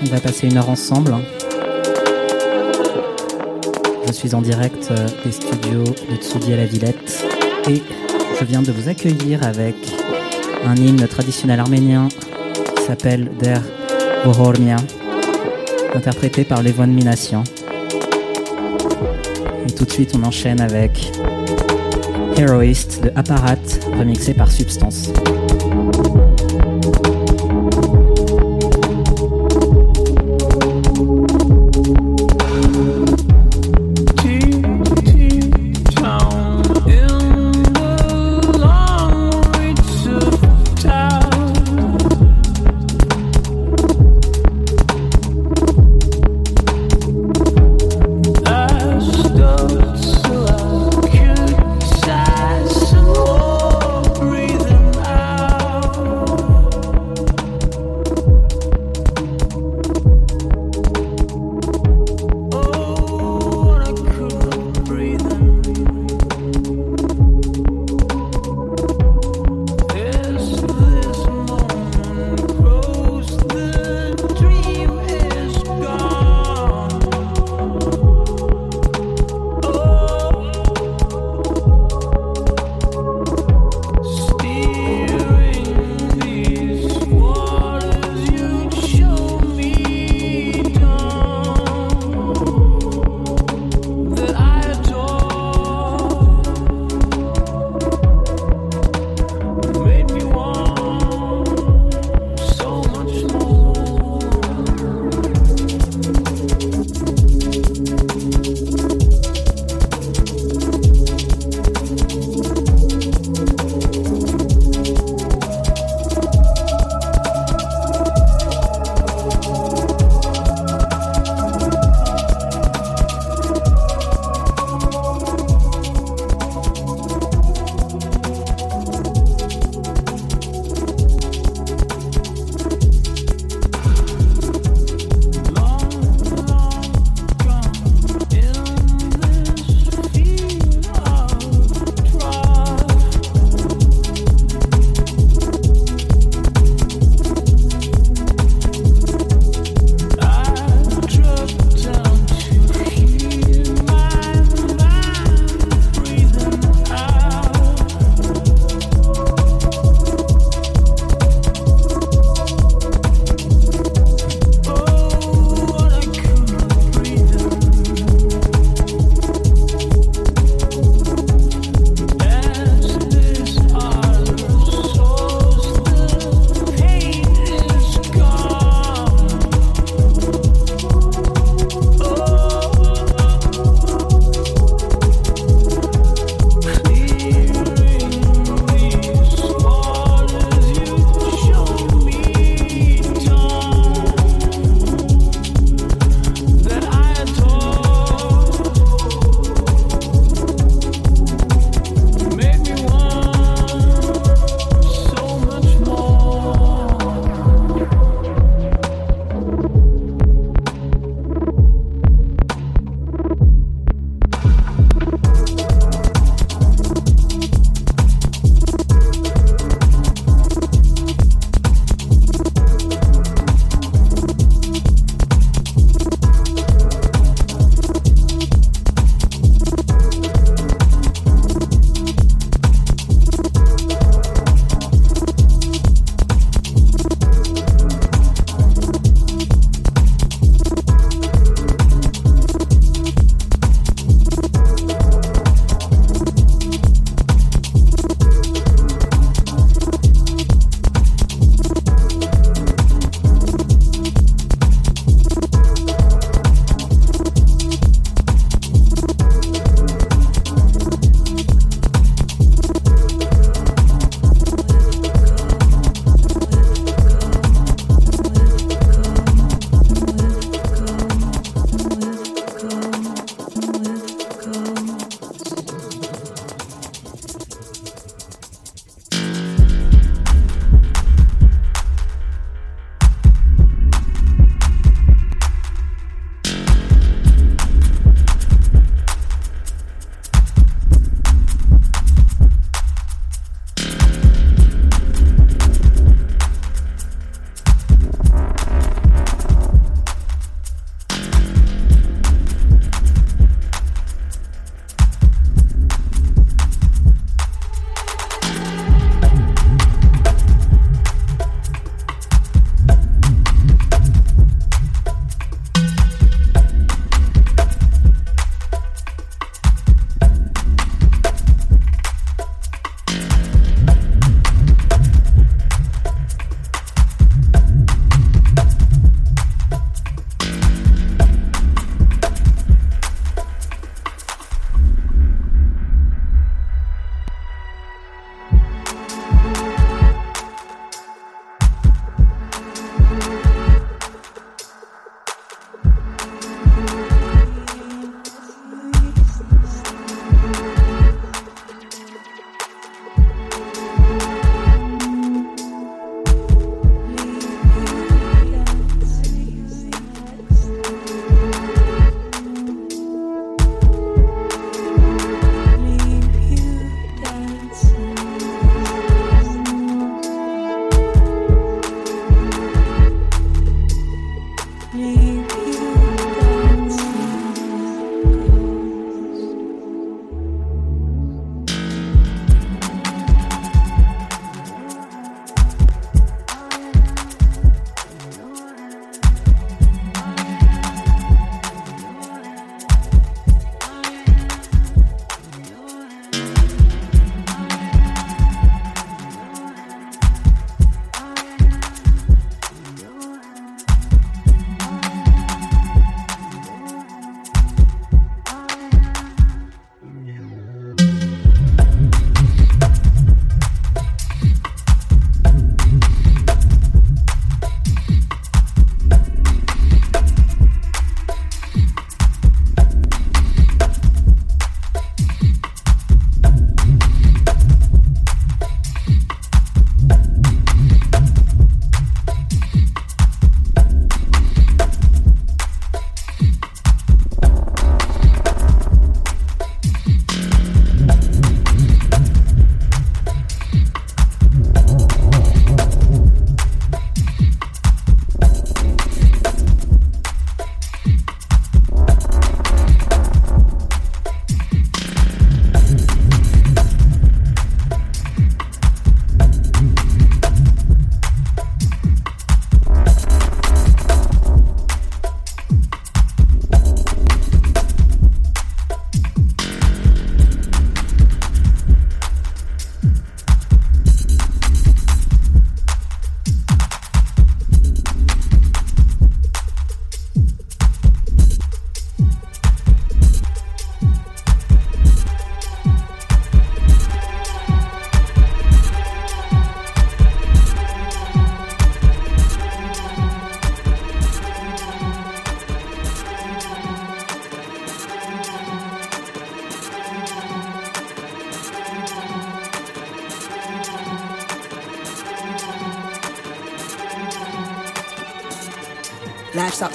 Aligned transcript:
On 0.00 0.06
va 0.06 0.20
passer 0.20 0.46
une 0.46 0.56
heure 0.56 0.70
ensemble. 0.70 1.14
Je 4.06 4.12
suis 4.12 4.34
en 4.34 4.40
direct 4.40 4.88
euh, 4.90 5.06
des 5.24 5.32
studios 5.32 5.84
de 5.84 6.16
Tsoudi 6.16 6.52
à 6.52 6.56
la 6.56 6.66
Villette 6.66 7.26
et 7.68 7.82
je 8.38 8.44
viens 8.44 8.62
de 8.62 8.70
vous 8.70 8.88
accueillir 8.88 9.42
avec 9.42 9.74
un 10.64 10.76
hymne 10.76 11.06
traditionnel 11.08 11.60
arménien 11.60 12.08
qui 12.76 12.82
s'appelle 12.84 13.30
Der 13.40 13.60
Bohormia, 14.24 14.76
interprété 15.94 16.44
par 16.44 16.62
les 16.62 16.72
Minassian. 16.72 17.42
Et 19.66 19.72
tout 19.72 19.84
de 19.84 19.90
suite, 19.90 20.12
on 20.14 20.22
enchaîne 20.24 20.60
avec 20.60 21.12
Heroist 22.36 23.02
de 23.02 23.10
Apparat, 23.16 23.56
remixé 23.98 24.32
par 24.32 24.50
Substance. 24.50 25.12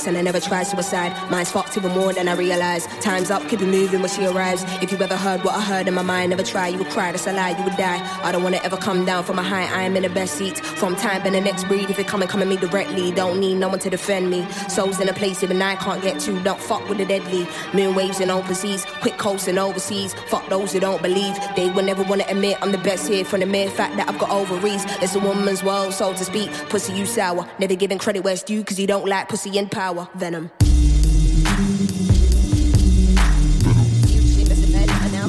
And 0.05 0.17
I 0.17 0.21
never 0.21 0.39
tried 0.39 0.63
suicide. 0.63 1.13
Mine's 1.31 1.51
fucked 1.51 1.77
even 1.77 1.91
more 1.91 2.11
than 2.11 2.27
I 2.27 2.35
realize. 2.35 2.87
Time's 2.99 3.31
up, 3.31 3.47
keep 3.47 3.61
it 3.61 3.67
moving 3.67 4.01
when 4.01 4.09
she 4.09 4.25
arrives. 4.25 4.63
If 4.81 4.91
you 4.91 4.97
ever 4.97 5.15
heard 5.15 5.43
what 5.45 5.55
I 5.55 5.61
heard 5.61 5.87
in 5.87 5.93
my 5.93 6.01
mind, 6.01 6.31
never 6.31 6.43
try, 6.43 6.67
you 6.67 6.77
would 6.77 6.89
cry, 6.89 7.11
that's 7.11 7.25
a 7.25 7.31
lie, 7.31 7.57
you 7.57 7.63
would 7.63 7.77
die. 7.77 7.99
I 8.21 8.31
don't 8.33 8.43
wanna 8.43 8.59
ever 8.63 8.75
come 8.75 9.05
down 9.05 9.23
from 9.23 9.39
a 9.39 9.43
high, 9.43 9.63
I 9.63 9.83
am 9.83 9.95
in 9.95 10.03
the 10.03 10.09
best 10.09 10.35
seat. 10.35 10.61
From 10.83 10.97
time 10.97 11.21
and 11.25 11.33
the 11.33 11.39
next 11.39 11.63
breed, 11.69 11.89
if 11.89 11.97
it 11.97 12.09
come 12.09 12.21
at 12.23 12.35
me 12.45 12.57
directly, 12.57 13.09
don't 13.09 13.39
need 13.39 13.55
no 13.55 13.69
one 13.69 13.79
to 13.79 13.89
defend 13.89 14.29
me. 14.29 14.45
Souls 14.67 14.99
in 14.99 15.07
a 15.07 15.13
place 15.13 15.41
even 15.41 15.61
I 15.61 15.77
can't 15.77 16.03
get 16.03 16.19
to, 16.23 16.37
don't 16.43 16.59
fuck 16.59 16.89
with 16.89 16.97
the 16.97 17.05
deadly. 17.05 17.47
Moon 17.73 17.95
waves 17.95 18.19
and 18.19 18.29
open 18.29 18.53
seas, 18.53 18.83
quick 18.99 19.17
coasting 19.17 19.57
overseas. 19.57 20.13
Fuck 20.27 20.49
those 20.49 20.73
who 20.73 20.81
don't 20.81 21.01
believe, 21.01 21.37
they 21.55 21.69
will 21.69 21.85
never 21.85 22.03
wanna 22.03 22.25
admit 22.27 22.57
I'm 22.61 22.73
the 22.73 22.79
best 22.79 23.07
here 23.07 23.23
from 23.23 23.39
the 23.39 23.45
mere 23.45 23.69
fact 23.69 23.95
that 23.95 24.09
I've 24.09 24.19
got 24.19 24.29
ovaries. 24.29 24.83
It's 25.01 25.15
a 25.15 25.19
woman's 25.19 25.63
world, 25.63 25.93
so 25.93 26.11
to 26.11 26.25
speak. 26.25 26.51
Pussy, 26.67 26.91
you 26.91 27.05
sour. 27.05 27.47
Never 27.59 27.75
giving 27.75 27.97
credit 27.97 28.25
where 28.25 28.33
it's 28.33 28.43
due, 28.43 28.61
cause 28.61 28.77
you 28.77 28.85
don't 28.85 29.07
like 29.07 29.29
pussy 29.29 29.57
in 29.57 29.69
power. 29.69 30.09
Venom. 30.15 30.51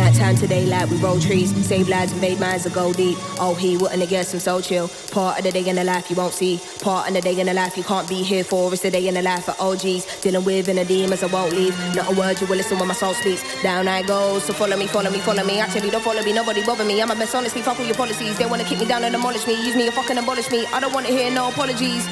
Nighttime 0.00 0.34
today, 0.34 0.64
like 0.64 0.88
we 0.88 0.96
roll 0.96 1.20
trees, 1.20 1.54
save 1.66 1.86
lives, 1.86 2.10
invade 2.12 2.40
minds, 2.40 2.64
and 2.64 2.74
go 2.74 2.90
deep. 2.90 3.18
Oh, 3.38 3.54
he 3.54 3.76
wouldn't 3.76 4.08
guess 4.08 4.32
I'm 4.32 4.40
so 4.40 4.58
chill. 4.62 4.88
Part 5.12 5.36
of 5.38 5.44
the 5.44 5.52
day 5.52 5.68
in 5.68 5.76
the 5.76 5.84
life 5.84 6.08
you 6.08 6.16
won't 6.16 6.32
see. 6.32 6.58
Part 6.80 7.08
of 7.08 7.14
the 7.14 7.20
day 7.20 7.38
in 7.38 7.46
the 7.46 7.52
life 7.52 7.76
you 7.76 7.84
can't 7.84 8.08
be 8.08 8.22
here 8.22 8.42
for. 8.42 8.72
It's 8.72 8.80
the 8.80 8.90
day 8.90 9.06
in 9.08 9.12
the 9.12 9.20
life 9.20 9.46
of 9.46 9.60
OGs. 9.60 10.22
Dealing 10.22 10.42
with 10.42 10.70
inner 10.70 10.86
demons, 10.86 11.22
I 11.22 11.26
won't 11.26 11.52
leave. 11.52 11.76
Not 11.94 12.10
a 12.10 12.14
word 12.18 12.40
you 12.40 12.46
will 12.46 12.56
listen 12.56 12.78
when 12.78 12.88
my 12.88 12.94
soul 12.94 13.12
speaks. 13.12 13.44
Down 13.62 13.88
I 13.88 14.00
go, 14.00 14.38
so 14.38 14.54
follow 14.54 14.74
me, 14.78 14.86
follow 14.86 15.10
me, 15.10 15.18
follow 15.18 15.44
me. 15.44 15.60
Actually, 15.60 15.84
you 15.86 15.90
don't 15.90 16.02
follow 16.02 16.22
me, 16.22 16.32
nobody 16.32 16.64
bother 16.64 16.84
me. 16.86 17.02
I'm 17.02 17.10
a 17.10 17.14
mess, 17.14 17.34
honestly, 17.34 17.60
fuck 17.60 17.78
all 17.78 17.84
your 17.84 17.94
policies. 17.94 18.38
They 18.38 18.46
wanna 18.46 18.64
kick 18.64 18.78
me 18.78 18.86
down 18.86 19.04
and 19.04 19.12
demolish 19.12 19.46
me. 19.46 19.54
Use 19.66 19.76
me 19.76 19.84
and 19.84 19.94
fucking 19.94 20.16
abolish 20.16 20.50
me. 20.50 20.64
I 20.72 20.80
don't 20.80 20.94
wanna 20.94 21.08
hear 21.08 21.30
no 21.30 21.50
apologies. 21.50 22.06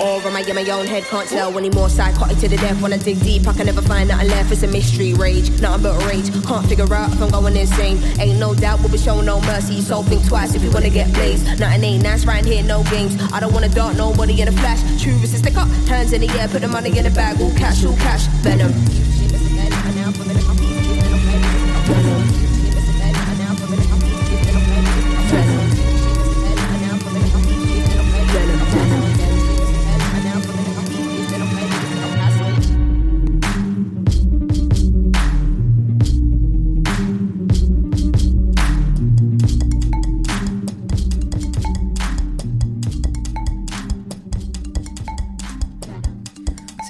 Or 0.00 0.20
am 0.22 0.36
I 0.36 0.40
in 0.40 0.54
my 0.54 0.68
own 0.70 0.86
head? 0.86 1.04
Can't 1.04 1.28
tell 1.28 1.56
anymore. 1.56 1.90
Psychotic 1.90 2.38
to 2.38 2.48
the 2.48 2.56
death. 2.56 2.80
When 2.80 2.94
I 2.94 2.98
dig 2.98 3.20
deep, 3.20 3.46
I 3.46 3.52
can 3.52 3.66
never 3.66 3.82
find 3.82 4.08
nothing 4.08 4.28
left. 4.28 4.52
It's 4.52 4.62
a 4.62 4.66
mystery 4.66 5.12
rage, 5.14 5.50
nothing 5.60 5.82
but 5.82 6.02
rage. 6.06 6.30
Can't 6.46 6.66
figure 6.66 6.92
out 6.94 7.10
I'm 7.26 7.42
going 7.42 7.56
insane. 7.56 7.98
Ain't 8.20 8.38
no 8.38 8.54
doubt 8.54 8.80
we'll 8.80 8.90
be 8.90 8.98
showing 8.98 9.26
no 9.26 9.40
mercy. 9.40 9.80
So 9.80 10.02
think 10.02 10.26
twice 10.26 10.54
if 10.54 10.62
you 10.62 10.70
wanna 10.70 10.90
get 10.90 11.12
blazed. 11.12 11.58
Nothing 11.58 11.84
ain't 11.84 12.02
nice 12.02 12.24
right 12.24 12.44
here, 12.44 12.62
no 12.62 12.84
games. 12.84 13.16
I 13.32 13.40
don't 13.40 13.52
wanna 13.52 13.68
dart 13.68 13.96
nobody 13.96 14.40
in 14.40 14.48
a 14.48 14.52
flash. 14.52 14.80
True 15.02 15.14
is 15.14 15.34
a 15.34 15.38
stick 15.38 15.56
up, 15.56 15.68
hands 15.88 16.12
in 16.12 16.20
the 16.20 16.30
air, 16.38 16.48
put 16.48 16.62
the 16.62 16.68
money 16.68 16.96
in 16.96 17.04
the 17.04 17.10
bag. 17.10 17.40
All 17.40 17.50
cash, 17.52 17.84
all 17.84 17.96
cash, 17.96 18.26
venom. 18.42 18.72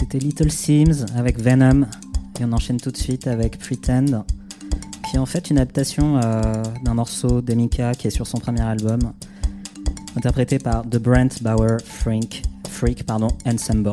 C'était 0.08 0.24
Little 0.24 0.52
Sims 0.52 1.04
avec 1.16 1.36
Venom. 1.36 1.84
Et 2.38 2.44
on 2.44 2.52
enchaîne 2.52 2.76
tout 2.76 2.92
de 2.92 2.96
suite 2.96 3.26
avec 3.26 3.58
Pretend, 3.58 4.24
qui 5.10 5.16
est 5.16 5.18
en 5.18 5.26
fait 5.26 5.50
une 5.50 5.58
adaptation 5.58 6.20
euh, 6.22 6.62
d'un 6.84 6.94
morceau 6.94 7.40
d'Emika 7.40 7.92
qui 7.92 8.06
est 8.06 8.10
sur 8.10 8.24
son 8.24 8.38
premier 8.38 8.60
album, 8.60 9.00
interprété 10.14 10.60
par 10.60 10.84
The 10.84 10.98
Brent 10.98 11.42
Bauer 11.42 11.78
Freak, 11.84 12.44
Freak 12.68 13.04
pardon, 13.04 13.26
Ensemble. 13.46 13.90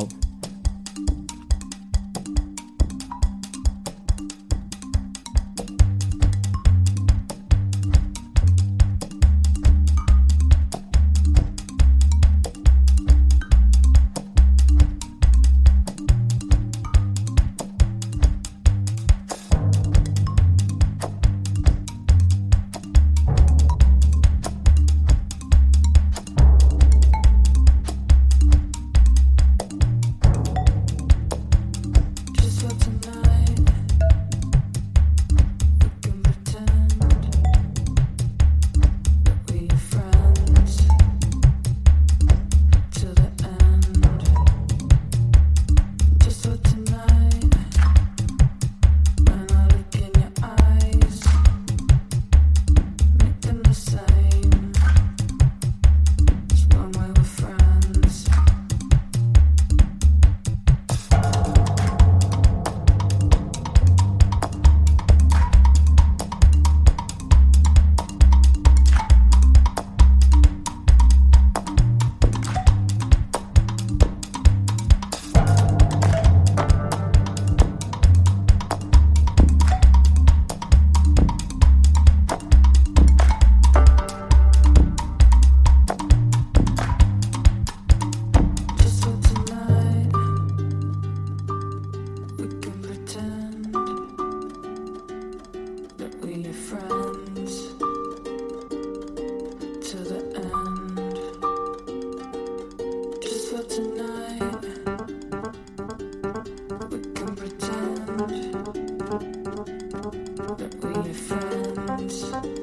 But 109.13 110.73
we're 110.82 111.13
friends. 111.13 112.62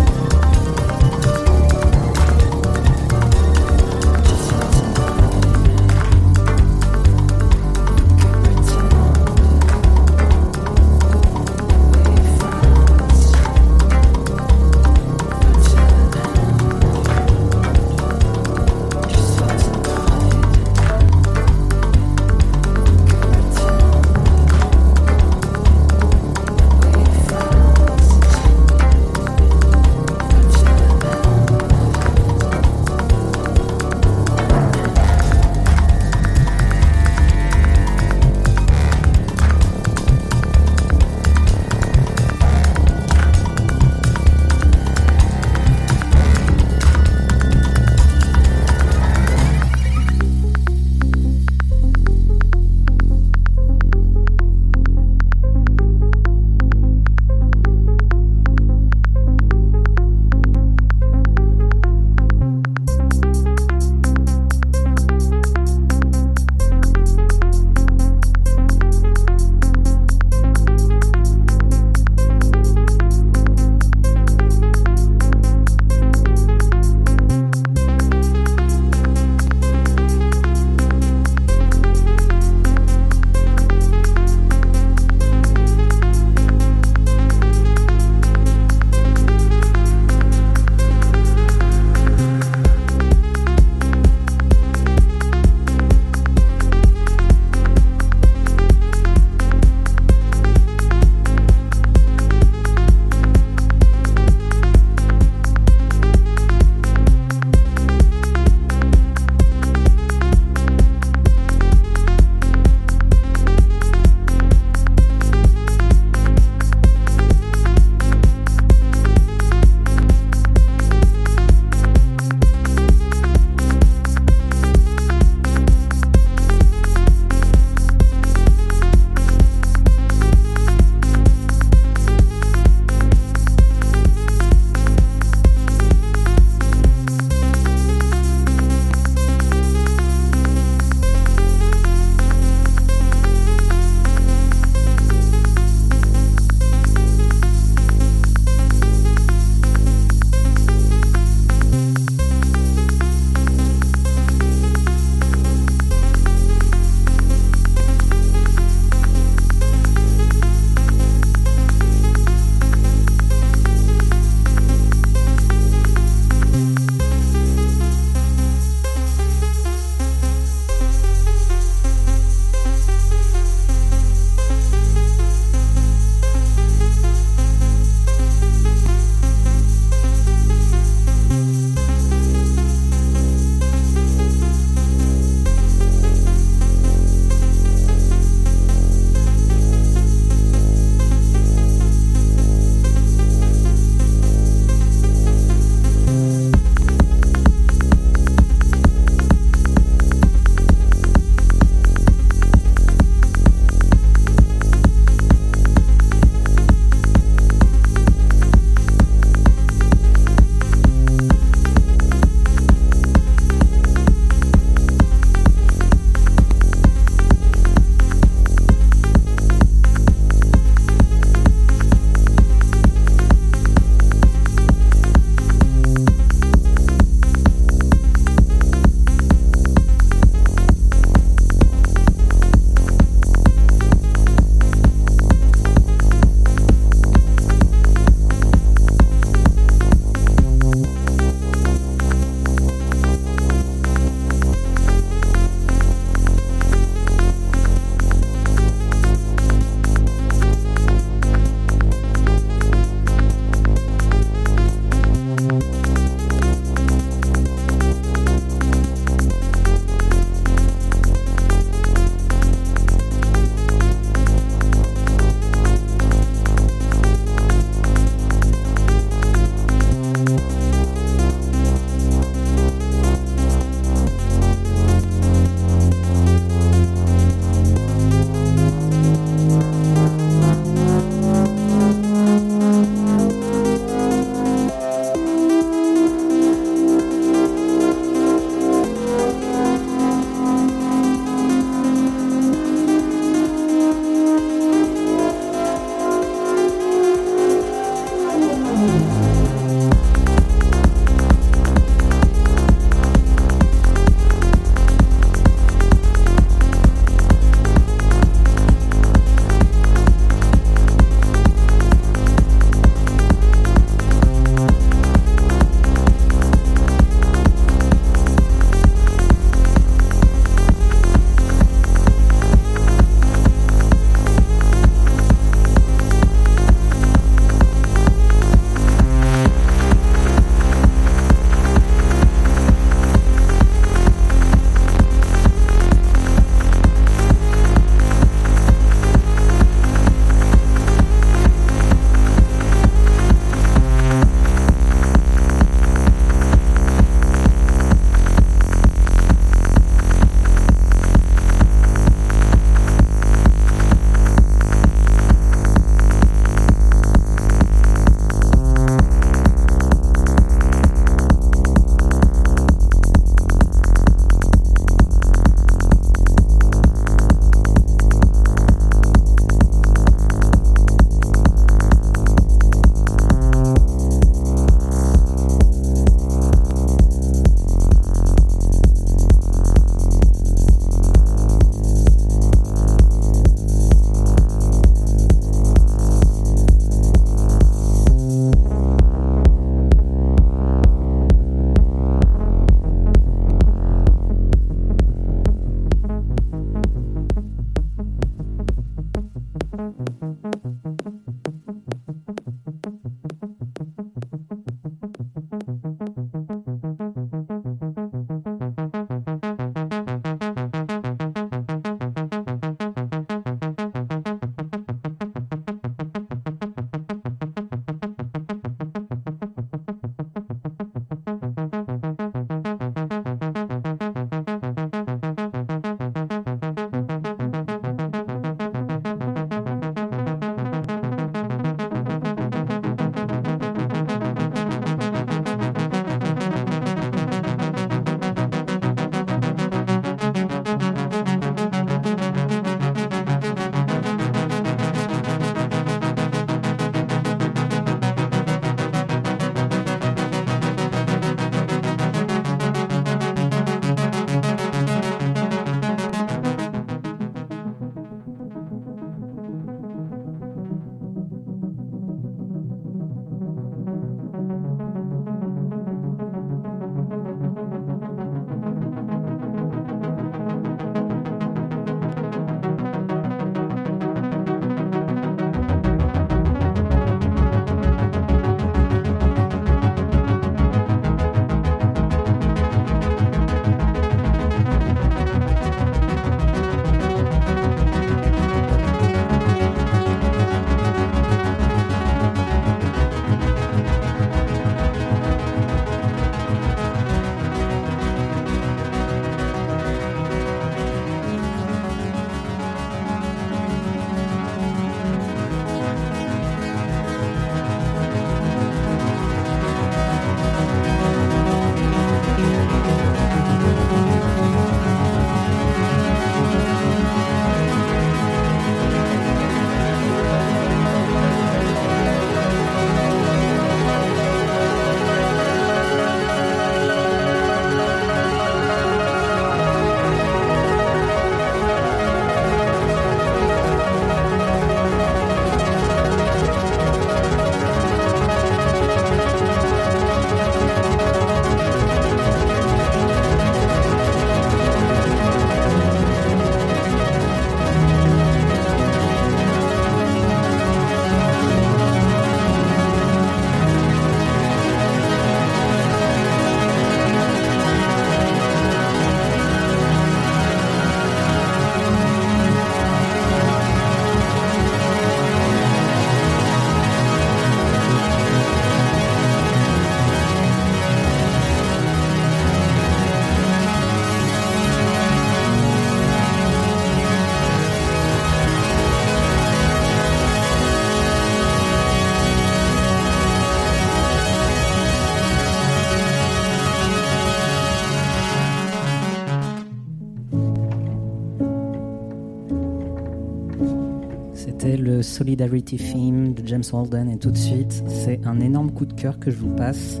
Solidarity 595.50 595.78
Theme 595.78 596.32
de 596.32 596.46
James 596.46 596.62
Holden 596.72 597.10
et 597.10 597.18
tout 597.18 597.32
de 597.32 597.36
suite, 597.36 597.82
c'est 597.88 598.24
un 598.24 598.38
énorme 598.38 598.70
coup 598.70 598.86
de 598.86 598.92
cœur 598.92 599.18
que 599.18 599.32
je 599.32 599.36
vous 599.36 599.52
passe. 599.56 600.00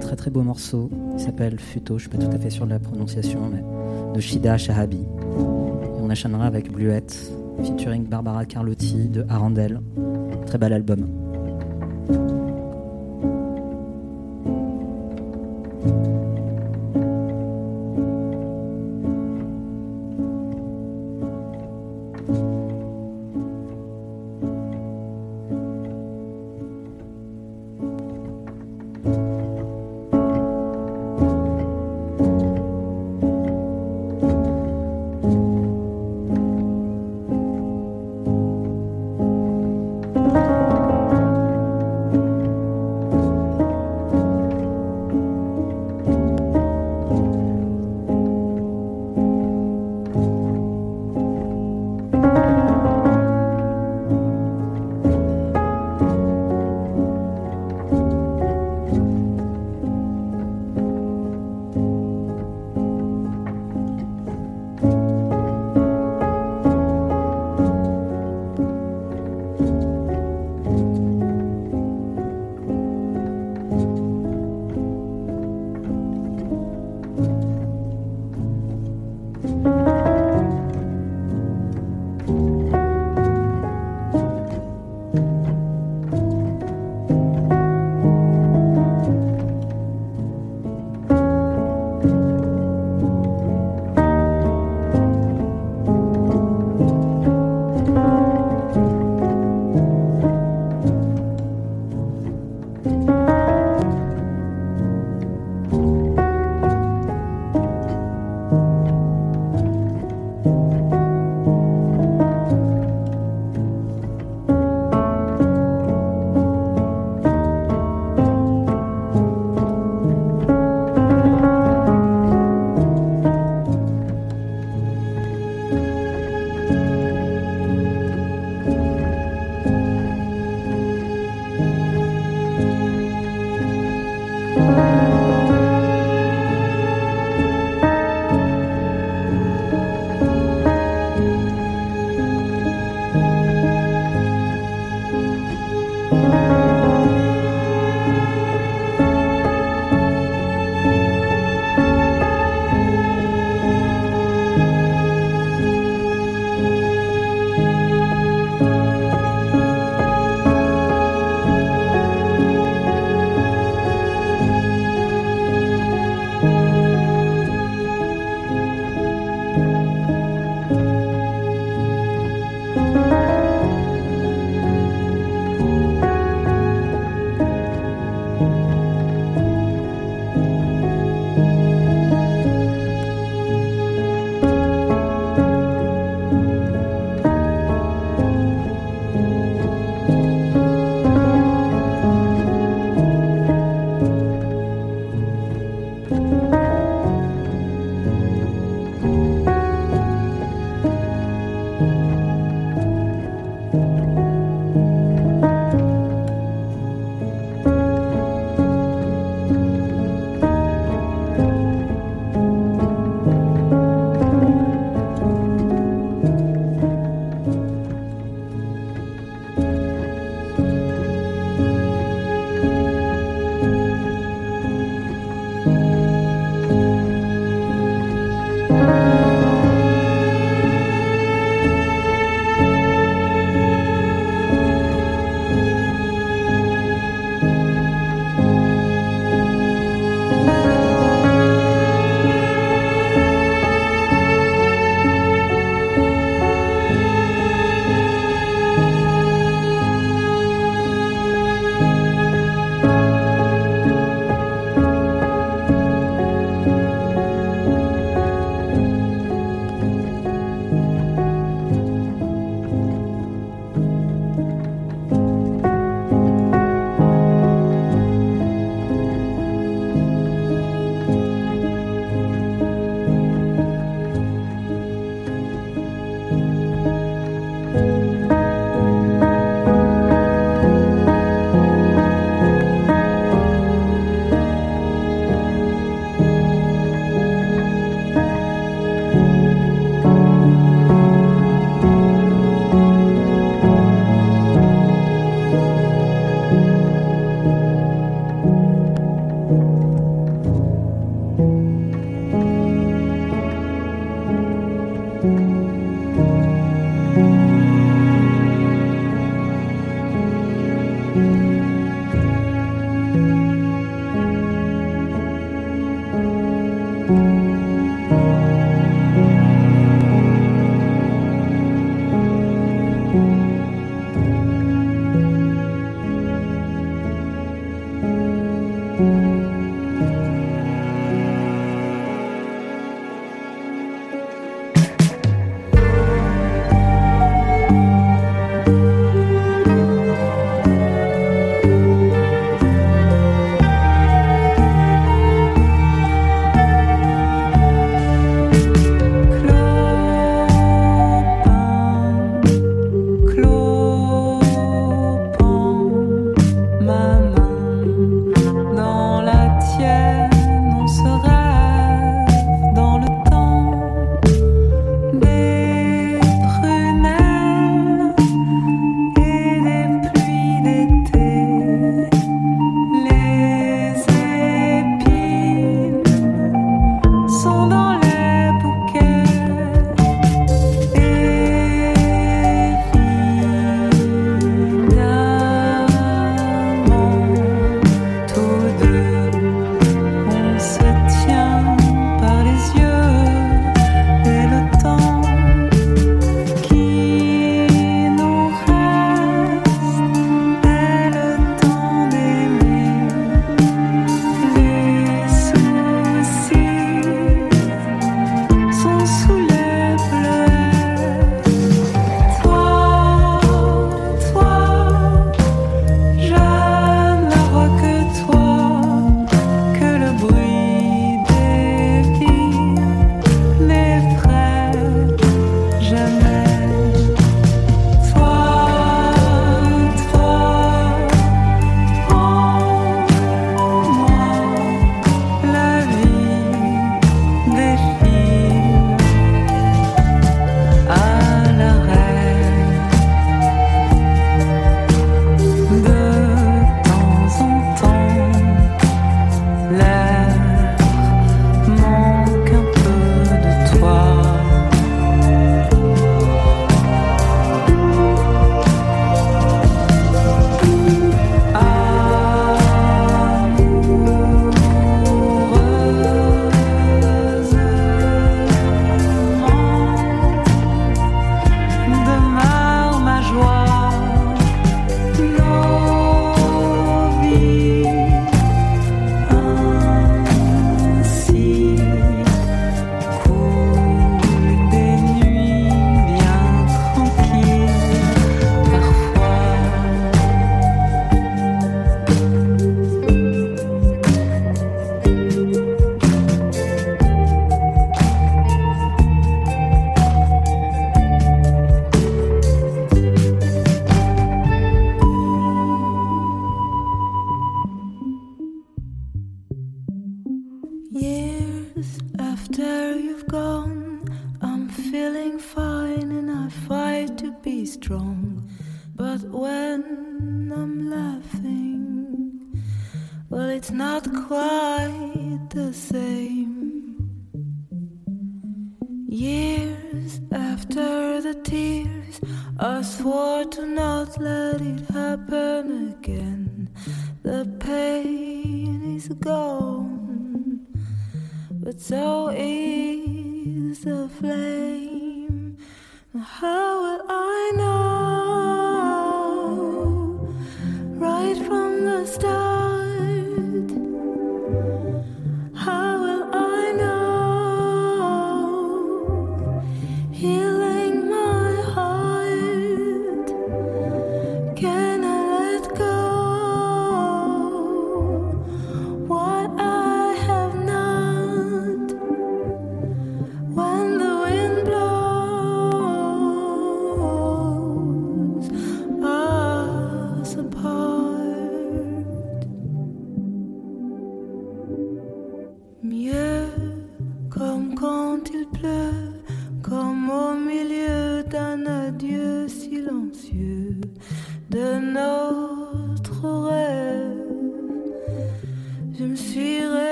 Très 0.00 0.16
très 0.16 0.30
beau 0.30 0.42
morceau, 0.42 0.90
il 1.12 1.20
s'appelle 1.20 1.60
Futo, 1.60 1.96
je 1.96 2.08
suis 2.08 2.10
pas 2.10 2.18
tout 2.18 2.34
à 2.34 2.38
fait 2.38 2.50
sûr 2.50 2.64
de 2.64 2.70
la 2.70 2.80
prononciation, 2.80 3.48
mais 3.52 3.62
de 4.12 4.20
Shida 4.20 4.58
Shahabi. 4.58 5.02
Et 5.02 6.00
on 6.00 6.10
enchaînera 6.10 6.46
avec 6.46 6.72
Bluette, 6.72 7.16
featuring 7.62 8.04
Barbara 8.06 8.44
Carlotti 8.44 9.08
de 9.08 9.24
Arandel. 9.28 9.80
Très 10.46 10.58
bel 10.58 10.72
album. 10.72 11.06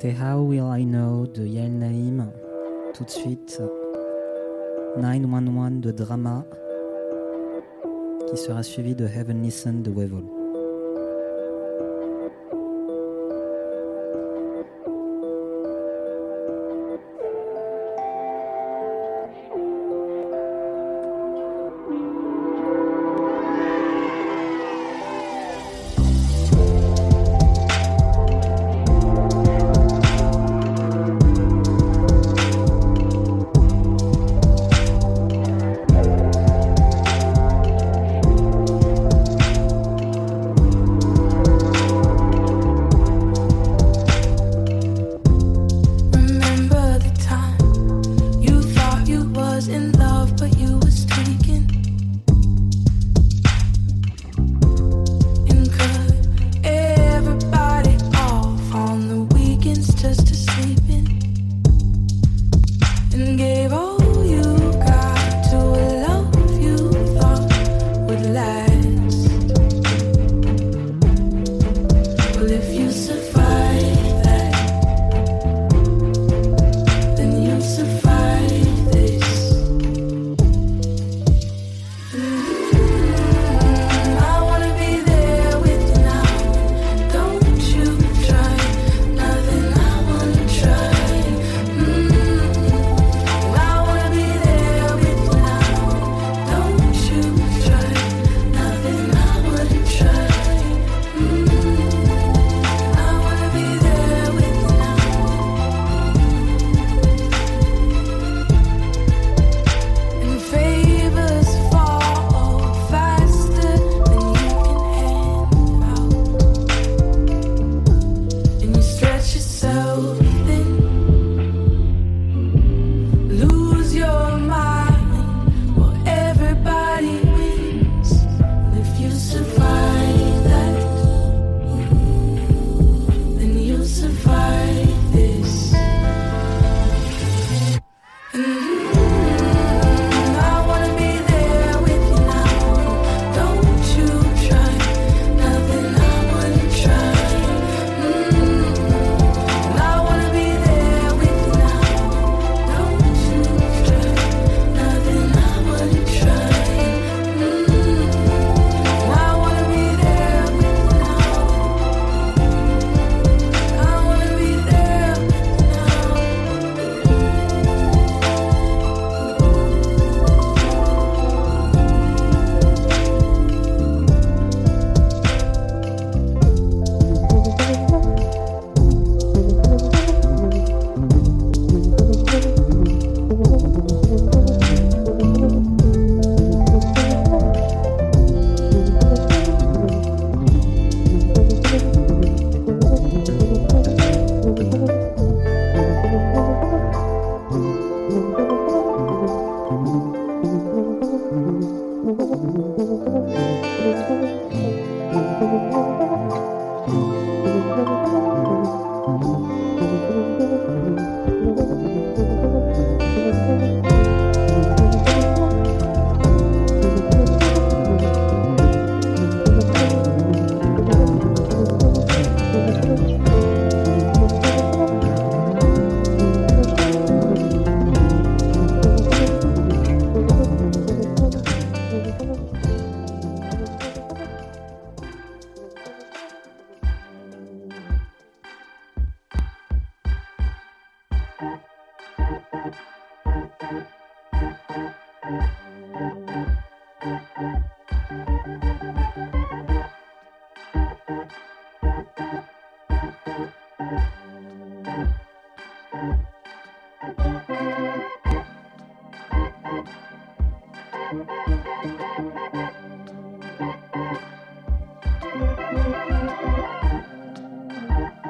C'était 0.00 0.16
How 0.16 0.40
Will 0.40 0.62
I 0.64 0.86
Know 0.86 1.26
de 1.26 1.44
Yael 1.44 1.76
Naïm. 1.76 2.32
Tout 2.94 3.04
de 3.04 3.10
suite, 3.10 3.60
911 4.96 5.80
de 5.80 5.90
Drama, 5.90 6.46
qui 8.26 8.38
sera 8.38 8.62
suivi 8.62 8.94
de 8.94 9.04
Heavenly 9.04 9.50
Sun 9.50 9.82
de 9.82 9.90
Wevel. 9.90 10.39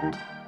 Tout 0.00 0.10
de 0.10 0.39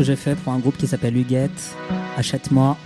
que 0.00 0.06
j'ai 0.06 0.16
fait 0.16 0.34
pour 0.34 0.54
un 0.54 0.58
groupe 0.58 0.78
qui 0.78 0.86
s'appelle 0.86 1.14
Huguette, 1.14 1.76
Achète-moi, 2.16 2.78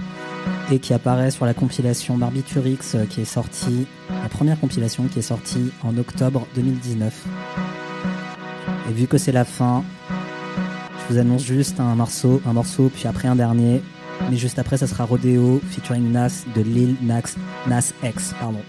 et 0.72 0.80
qui 0.80 0.92
apparaît 0.92 1.30
sur 1.30 1.46
la 1.46 1.54
compilation 1.54 2.18
Barbiturix 2.18 2.96
euh, 2.96 3.06
qui 3.06 3.20
est 3.20 3.24
sortie, 3.24 3.86
la 4.20 4.28
première 4.28 4.58
compilation 4.58 5.04
qui 5.04 5.20
est 5.20 5.22
sortie 5.22 5.70
en 5.84 5.96
octobre 5.96 6.48
2019. 6.56 7.26
Et 8.90 8.92
vu 8.92 9.06
que 9.06 9.16
c'est 9.16 9.30
la 9.30 9.44
fin, 9.44 9.84
je 10.10 11.12
vous 11.12 11.20
annonce 11.20 11.44
juste 11.44 11.78
un 11.78 11.94
morceau, 11.94 12.42
un 12.46 12.52
morceau, 12.52 12.90
puis 12.92 13.06
après 13.06 13.28
un 13.28 13.36
dernier. 13.36 13.80
Mais 14.28 14.36
juste 14.36 14.58
après, 14.58 14.76
ça 14.76 14.88
sera 14.88 15.04
Rodeo 15.04 15.60
featuring 15.70 16.10
Nas 16.10 16.42
de 16.56 16.62
Lil 16.62 16.96
Nas, 17.00 17.36
Nas 17.68 17.92
X, 18.02 18.34
pardon. 18.40 18.62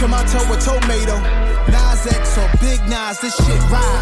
to 0.00 0.08
my 0.08 0.24
toe 0.24 0.40
a 0.40 0.56
tomato. 0.56 1.16
Nas 1.70 2.06
X 2.06 2.38
or 2.38 2.48
Big 2.58 2.80
Nas, 2.88 3.20
this 3.20 3.36
shit 3.36 3.60
ride. 3.70 3.99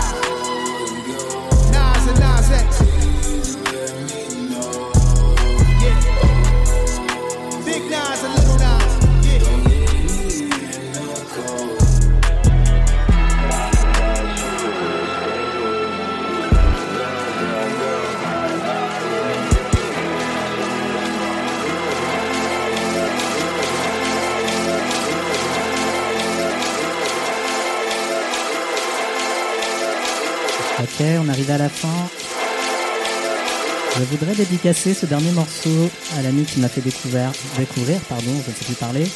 Fin. 31.69 32.09
Je 33.99 34.05
voudrais 34.05 34.35
dédicacer 34.35 34.95
ce 34.95 35.07
dernier 35.07 35.33
morceau 35.33 35.91
à 36.17 36.23
l'ami 36.23 36.45
qui 36.45 36.61
m'a 36.61 36.69
fait 36.69 36.81
découvrir, 36.81 37.33
découvrir, 37.59 38.01
pardon, 38.03 38.31
je 38.45 38.51
ne 38.51 38.55
sais 38.57 38.65
plus 38.65 38.75
parler. 38.75 39.07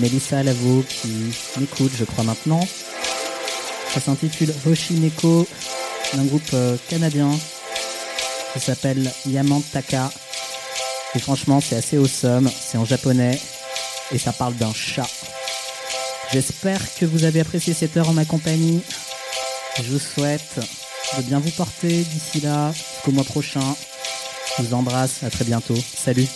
Mélissa 0.00 0.42
Lavo 0.42 0.84
qui 0.88 1.32
m'écoute, 1.58 1.92
je 1.98 2.04
crois 2.04 2.24
maintenant. 2.24 2.60
Ça 3.92 4.00
s'intitule 4.00 4.52
Hoshineko, 4.66 5.46
d'un 6.14 6.24
groupe 6.24 6.50
euh, 6.52 6.76
canadien 6.88 7.30
qui 8.52 8.60
s'appelle 8.60 9.10
Yamantaka. 9.26 10.10
Et 11.14 11.18
franchement, 11.18 11.60
c'est 11.60 11.76
assez 11.76 11.96
awesome, 11.96 12.50
c'est 12.60 12.78
en 12.78 12.84
japonais 12.84 13.40
et 14.12 14.18
ça 14.18 14.32
parle 14.32 14.54
d'un 14.54 14.72
chat. 14.72 15.08
J'espère 16.32 16.80
que 16.98 17.06
vous 17.06 17.24
avez 17.24 17.40
apprécié 17.40 17.72
cette 17.72 17.96
heure 17.96 18.08
en 18.08 18.12
ma 18.12 18.24
compagnie. 18.24 18.82
Je 19.78 19.90
vous 19.90 19.98
souhaite 19.98 20.60
de 21.16 21.22
bien 21.22 21.38
vous 21.38 21.50
porter 21.50 22.02
d'ici 22.04 22.40
là, 22.40 22.72
jusqu'au 22.72 23.12
mois 23.12 23.24
prochain. 23.24 23.74
Je 24.58 24.62
vous 24.62 24.74
embrasse, 24.74 25.22
à 25.22 25.30
très 25.30 25.44
bientôt. 25.44 25.76
Salut 25.76 26.26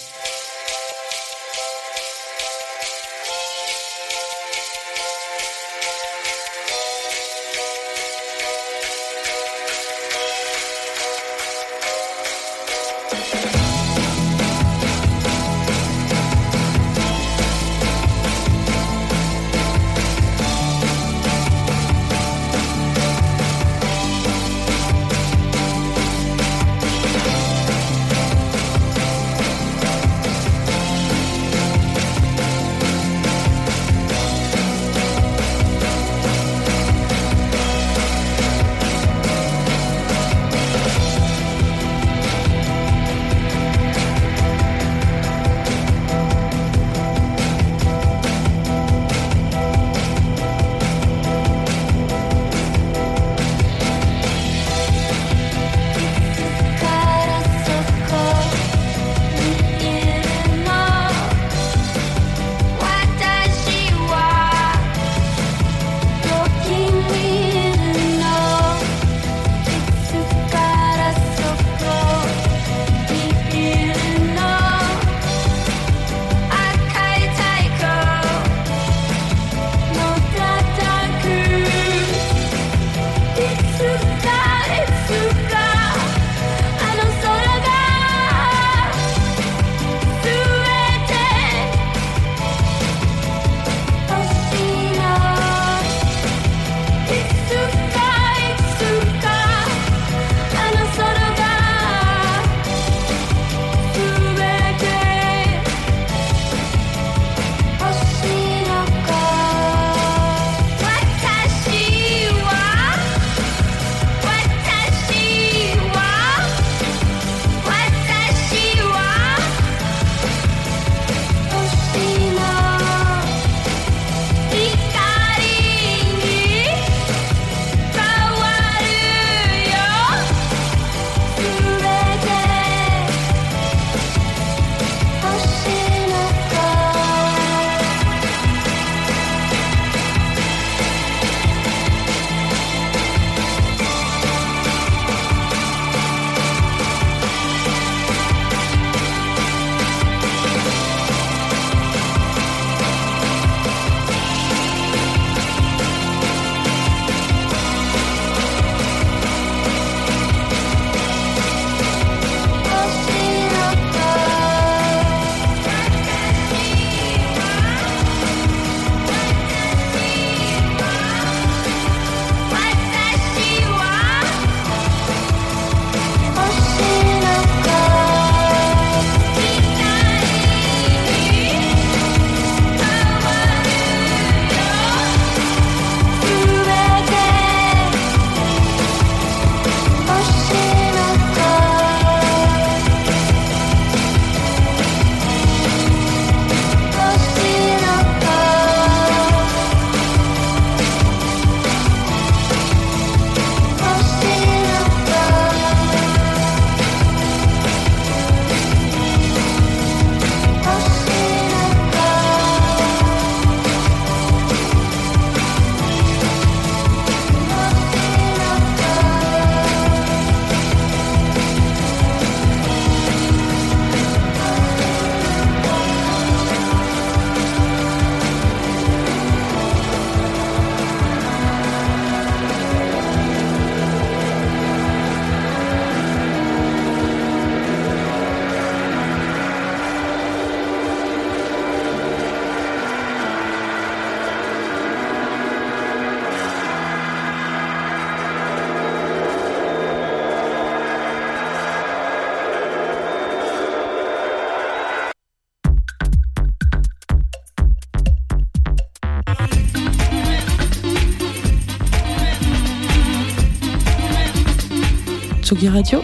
Radio, 265.73 266.03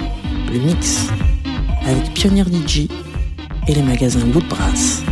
le 0.52 0.60
mix 0.60 1.08
avec 1.82 2.14
Pioneer 2.14 2.44
DJ 2.44 2.88
et 3.66 3.74
les 3.74 3.82
magasins 3.82 4.24
Woodbrass. 4.32 5.02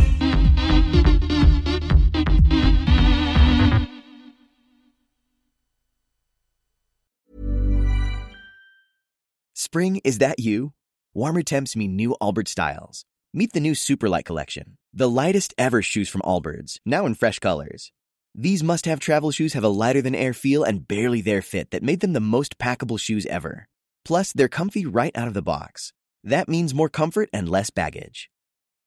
Spring, 9.53 9.99
is 10.05 10.19
that 10.19 10.39
you? 10.39 10.71
Warmer 11.13 11.43
temps 11.43 11.75
mean 11.75 11.97
new 11.97 12.15
Allbirds 12.21 12.47
styles. 12.47 13.03
Meet 13.33 13.51
the 13.51 13.59
new 13.59 13.73
Superlight 13.73 14.23
collection, 14.23 14.77
the 14.93 15.09
lightest 15.09 15.53
ever 15.57 15.81
shoes 15.81 16.07
from 16.07 16.21
Allbirds, 16.21 16.79
now 16.85 17.05
in 17.05 17.15
fresh 17.15 17.39
colors. 17.39 17.91
These 18.33 18.63
must 18.63 18.85
have 18.85 19.01
travel 19.01 19.31
shoes 19.31 19.51
have 19.51 19.65
a 19.65 19.69
lighter 19.69 20.01
than 20.01 20.15
air 20.15 20.33
feel 20.33 20.63
and 20.63 20.87
barely 20.87 21.19
there 21.19 21.41
fit 21.41 21.71
that 21.71 21.83
made 21.83 21.99
them 21.99 22.13
the 22.13 22.21
most 22.21 22.57
packable 22.57 22.97
shoes 22.97 23.25
ever. 23.25 23.67
Plus, 24.05 24.31
they're 24.31 24.47
comfy 24.47 24.85
right 24.85 25.15
out 25.17 25.27
of 25.27 25.33
the 25.33 25.41
box. 25.41 25.91
That 26.23 26.47
means 26.47 26.73
more 26.73 26.89
comfort 26.89 27.29
and 27.33 27.49
less 27.49 27.69
baggage. 27.69 28.29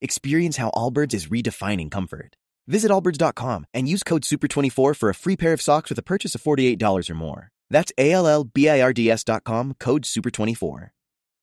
Experience 0.00 0.56
how 0.56 0.70
Allbirds 0.70 1.12
is 1.12 1.26
redefining 1.26 1.90
comfort. 1.90 2.36
Visit 2.68 2.90
allbirds.com 2.90 3.66
and 3.74 3.88
use 3.88 4.02
code 4.02 4.22
SUPER24 4.22 4.94
for 4.94 5.08
a 5.08 5.14
free 5.14 5.36
pair 5.36 5.52
of 5.52 5.62
socks 5.62 5.90
with 5.90 5.98
a 5.98 6.02
purchase 6.02 6.34
of 6.34 6.42
$48 6.42 7.10
or 7.10 7.14
more. 7.14 7.50
That's 7.70 7.92
A 7.98 8.12
L 8.12 8.26
L 8.26 8.44
B 8.44 8.68
I 8.68 8.80
R 8.80 8.92
D 8.92 9.10
S 9.10 9.24
dot 9.24 9.44
com, 9.44 9.74
code 9.78 10.04
SUPER24. 10.04 10.90